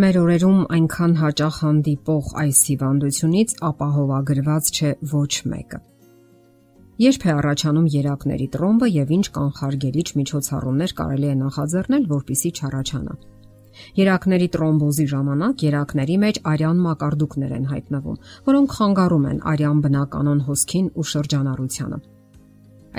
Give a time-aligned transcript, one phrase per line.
[0.00, 5.80] Մեր օրերում այնքան հաճախ հանդիպող այս հիվանդությունից ապահովագրված չէ ոչ մեկը։
[7.04, 13.18] Երբ է առաջանում երակների տրոմբը եւ ինչ կանխարգելիչ միջոցառումներ կարելի է նախաձեռնել, որpիսի չառաջանա։
[14.00, 20.90] Երակների տրոմբոզի ժամանակ երակների մեջ արյան մակարդուկներ են հայտնվում, որոնք խանգարում են արյան բնականon հոսքին
[20.96, 22.02] ու շրջանառությանը։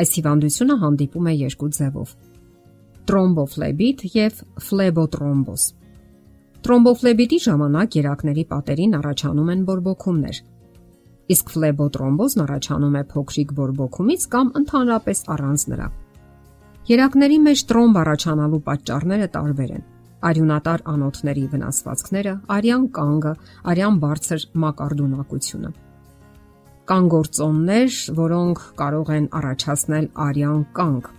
[0.02, 2.18] Այս հիվանդությունը հանդիպում է երկու ձևով՝
[3.10, 5.64] տրոմբոֆլեբիտ եւ ֆլեբոտրոմբոզ
[6.61, 10.39] Տրոմբոֆլեբիտի ժամանակ երակների պատերին առաջանում են բորբոքումներ։
[11.34, 15.87] Իսկ ֆլեբոտրոմբոզն առաջանում է փոքրիկ բորբոքումից կամ ընդհանրապես առանց նրա։
[16.92, 19.87] Երակների մեջ տրոմբ առաջանալու պատճառները տարբեր են։
[20.29, 23.34] Արյունատար անոթների վնասվածքները, արյան կանգը,
[23.73, 25.71] արյան բարձր մակարդունակությունը։
[26.92, 31.09] Կան գործոններ, որոնք կարող են առաջացնել արյան կանգ,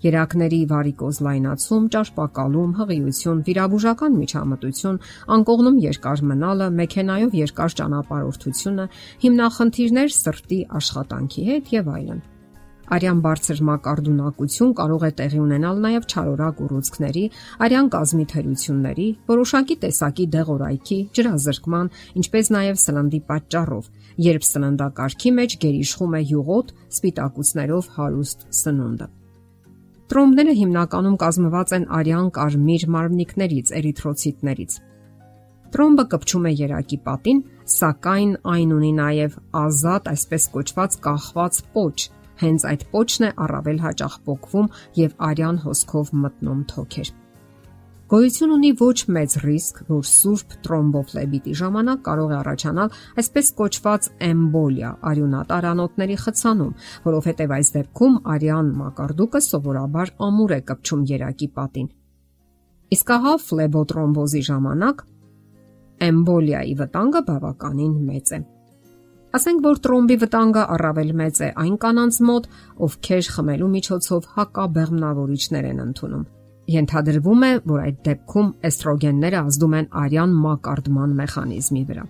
[0.00, 4.98] Երակների վարիկոզ լայնացում, ճարպակալում, հղիություն, վիրաբուժական միջամտություն,
[5.36, 8.90] անկողնում երկար մնալը, մեքենայով երկար ճանապարհորդությունը,
[9.28, 12.28] հիմնախնդիրներ սրտի աշխատանքի հետ եւ այլն։
[12.90, 17.22] Արյան բարձր մակարդունակություն կարող է տեղի ունենալ նաև չարորակ ուռուցքների,
[17.66, 21.92] արյան կազմի թերությունների, որոշակի տեսակի դեղորայքի, ջրազրկման,
[22.24, 23.94] ինչպես նաև սննդի պատճառով,
[24.26, 29.10] երբ սննդակարգի մեջ գերիշխում է յուղոտ, սպիտակուցներով հարուստ սնունդը։
[30.10, 34.72] Տրոմբները հիմնականում կազմված են արյան կարմիր մարմնիկներից, էրիթրոցիտներից։
[35.70, 37.42] Տրոմբը կպչում է երակի պատին,
[37.74, 41.96] սակայն այն ունի նաև ազատ, այսպես կոչված կախված պոչ։
[42.42, 47.12] Հենց այդ պոչն է առավել հաճախ փոկվում եւ արյան հոսքով մտնում թոքեր։
[48.10, 54.90] Գոյություն ունի ոչ մեծ ռիսկ, որ սուրբ տրոմբոֆլեբիտի ժամանակ կարող է առաջանալ այսպես կոչված էմբոլիա,
[55.10, 56.72] արյունատար անոթների խցանում,
[57.04, 61.86] որովհետև այս դեպքում արյան մակարդուկը սովորաբար ամուր է կպչում երակի պատին։
[62.98, 65.06] Իսկ ահա ֆլեբոտրոմբոզի ժամանակ
[66.10, 68.42] էմբոլիայի վտանգը բավականին մեծ է։
[69.38, 72.50] Ասենք որ տրոմբի վտանգը առավել մեծ է այն կանանց մոտ,
[72.90, 76.28] ովքեր խմելու միջոցով հակաբեղմնավորիչներ են ընդունում։
[76.70, 82.04] Ենթադրվում է, որ այդ դեպքում էստրոգենները ազդում են արյան մակարդման մեխանիզմի վրա։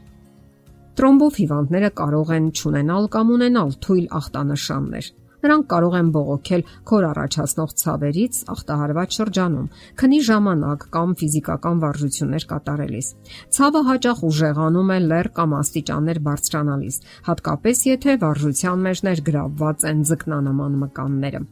[1.00, 5.06] Տրոմբով հիվանդները կարող են ճանենալ կամ ունենալ թույլ ախտանշաններ։
[5.40, 9.70] Նրանք կարող են բողոքել քոր առաջացնող ցավերից ախտահարված շրջանում,
[10.02, 13.08] քնի ժամանակ կամ ֆիզիկական վարժություններ կատարելիս։
[13.56, 17.00] Ցավը հաճախ ուժեղանում է լեր կամ աստիճաններ բարձրանալիս,
[17.30, 21.42] հատկապես եթե վարժության մեջ ներգրավված են ձկնանման մկանները։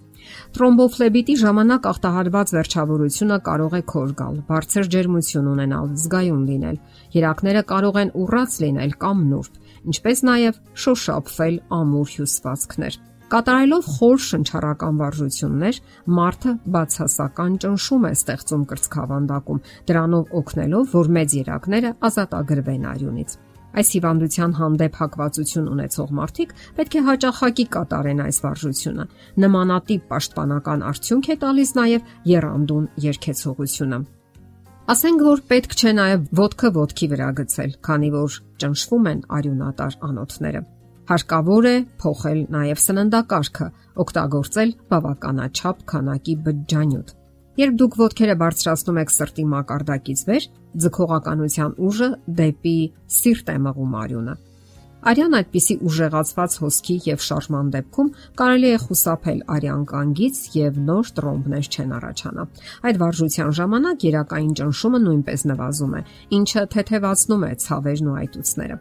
[0.57, 6.79] Տրոմբոֆլեբիտի ժամանակ ախտահարված վերջավորությունը կարող է քոր գալ, բարձր ջերմություն ունենալ, զգայուն լինել։
[7.19, 9.61] Երակները կարող են ուռած լինել կամ նուրբ,
[9.93, 15.81] ինչպես նաև շոշափվել ամուր հյուսվածքներ։ Կատարելով խոր շնչառական վարժություններ,
[16.17, 23.37] մարդը բացասական ճնշում է ստեղծում կրծքավանդակում, դրանով օգնելով, որ մեծ երակները ազատագրվեն արյունից։
[23.77, 29.05] Այս հիվանդության հանդեպ հակվածություն ունեցող մարդիկ պետք է հաճախակի կատարեն այս վարժությունը։
[29.45, 34.01] Նմանատիպ պաշտպանական արդյունք է տալիս նաև երանդուն երկեցողությունը։
[34.89, 40.63] Ասենք որ պետք չէ նաև ոդկը ոդկի վրա գցել, քանի որ ճնշվում են արյունատար անոթները։
[41.09, 43.69] Հարկավոր է փոխել նաև սննդակարգը,
[44.05, 47.18] օգտագործել բավականաչափ քանակի բջջանյութ։
[47.59, 50.45] Երբ դուք ոտքերը բարձրացնում եք սրտի մակարդակից վեր,
[50.83, 52.09] ձգողականության ուժը
[52.39, 52.75] դեպի
[53.19, 54.35] սիրտ է մղում արյունը։
[55.09, 61.71] Արյան այդպիսի ուժեղացված հոսքի եւ շարժման դեպքում կարելի է խուսափել արյան կանգից եւ նոր տրոմբներ
[61.75, 62.47] չեն առաջանա։
[62.91, 66.05] Այդ վարժության ժամանակ երակային ճնշումը նույնպես նվազում է,
[66.39, 68.79] ինչը թեթևացնում է ցավերն ու այտուցները։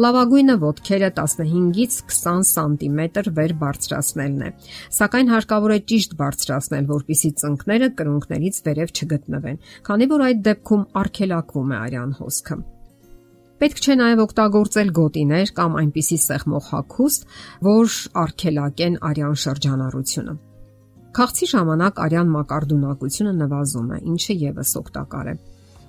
[0.00, 4.48] Լավագույնը ոտքերը 15-ից 20 սանտիմետր վեր բարձրացնելն է։
[4.96, 11.74] Սակայն հարկավոր է ճիշտ բարձրացնել, որpիսի ծնկները կրունկներից վերև չգտնվեն, քանի որ այդ դեպքում արգելակվում
[11.76, 12.58] է արյան հոսքը։
[13.62, 17.26] Պետք չէ նաև օգտագործել գոտիներ կամ այնպիսի սեղմող հագուստ,
[17.68, 17.92] որ
[18.22, 20.34] արգելակեն արյան շրջանառությունը։
[21.12, 25.34] Քաղցի ժամանակ արյան մակարդունակությունը նվազում է, ինչը եւս օգտակար է։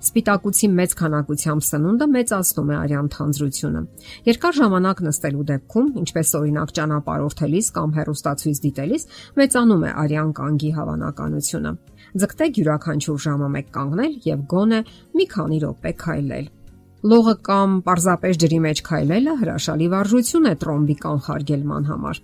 [0.04, 3.80] Սպիտակուցի մեծ քանակությամբ սնունդը մեծացնում է արյան թանձրությունը։
[4.28, 9.06] Երկար ժամանակ նստելու դեպքում, ինչպես օրինակ ճանապարհորդելիս կամ հեռուստացույց դիտելիս,
[9.40, 11.72] մեծանում է արյան կանգի հավանականությունը։
[12.24, 14.82] Ձգտեք յուրաքանչյուր ժամը մեկ կանգնել եւ գոնե
[15.14, 16.52] մի քանի րոպե քայլել։
[17.04, 22.20] Լողը կամ պարզապես ջրի մեջ քայլելը հրաշալի վարժություն է տրոմբի կանխարգելման համար։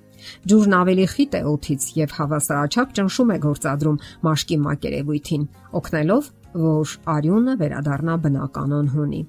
[0.50, 5.50] Ջուրն ավելի խիտ է օթից եւ հավասարաչափ ճնշում է գործադրում մաշկի մակերևույթին,
[5.80, 6.30] օգնելով
[6.60, 9.22] որ արյունը վերադառնա բնականon հունի։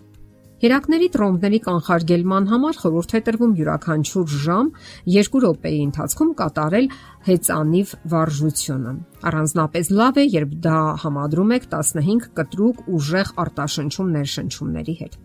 [0.61, 4.67] Երակների տրոմբների կանխարգելման համար խորհուրդ է տրվում յուրաքանչյուր ժամ
[5.15, 6.89] 2 րոպեի ընթացքում կատարել
[7.29, 8.93] հեծանիվ վարժությունը։
[9.31, 10.77] Առանձնապես լավ է, երբ դա
[11.07, 15.19] համադրում եք 15 կտրուկ ուժեղ արտաշնչում ներշնչումների հետ։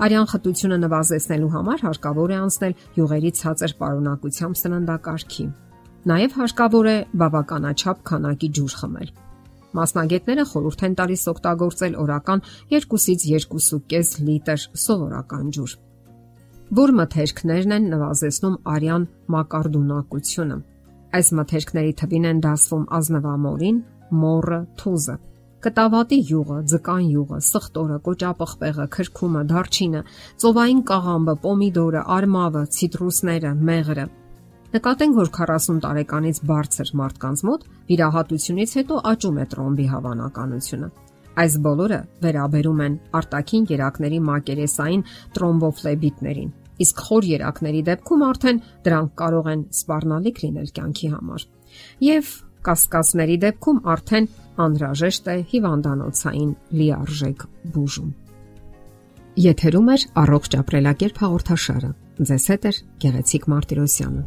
[0.00, 5.46] Արյան խտությունը նվազեցնելու համար հարկավոր է անցնել յուղերի ցածր պարունակությամբ սննդակարգի։
[6.12, 9.12] Նաև հարկավոր է բավականաչափ քանակի ջուր խմել։
[9.72, 12.42] Մասնագետները խորհուրդ են տալիս օգտագործել օրական
[12.72, 15.76] 2-ից 2.5 լիտր սովորական ջուր։
[16.72, 19.02] Որ մթերքներն են նվազեցնում արյան
[19.32, 20.58] մակարդունակությունը։
[21.12, 23.80] Այս մթերքների թվին են դասվում ազնվամորին,
[24.22, 25.16] մորը, թուզը։
[25.62, 30.00] Կտավատի յուղը, ձկան յուղը, սխտորը, կոճապղպեղը, քրքումը, դարչինը,
[30.42, 34.06] ծովային կաղամբը, պոմիդորը, արմավը, ցիտրուսները, մեղրը,
[34.72, 40.88] Նկատենք, որ 40 տարեկանից բարձր մարդկանց մոտ վիրահատությունից հետո աճում է տրոմբի հավանականությունը։
[41.42, 45.04] Այս բոլորը վերաբերում են արտաքին երակների մակերեսային
[45.36, 46.50] տրոմբոֆլեբիտներին,
[46.86, 51.46] իսկ խոր երակների դեպքում արդեն դրանք կարող են սպառնալիք լինել կյանքի համար։
[52.08, 52.32] Եվ
[52.68, 54.28] կասկածների դեպքում արդեն
[54.66, 57.44] անհրաժեշտ է հիվանդանոցային լիարժեք
[57.74, 58.12] բուժում։
[59.42, 61.90] Եթերում է առողջ ապրելակերպ հաղորդաշարը։
[62.28, 62.72] Ձեզ հետ է
[63.02, 64.24] Գեղեցիկ Մարտիրոսյանը։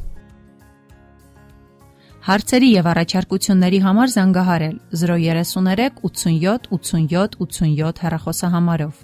[2.25, 9.03] Հարցերի եւ առաջարկությունների համար զանգահարել 033 87 87 87 հեռախոսահամարով։